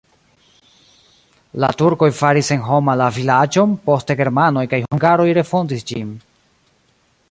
La 1.65 1.69
turkoj 1.81 2.09
faris 2.21 2.49
senhoma 2.53 2.97
la 3.03 3.11
vilaĝon, 3.19 3.77
poste 3.91 4.19
germanoj 4.23 4.67
kaj 4.73 4.83
hungaroj 4.89 5.33
refondis 5.41 5.91
ĝin. 5.93 6.15